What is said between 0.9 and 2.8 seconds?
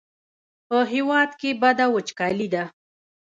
هېواد کې بده وچکالي ده.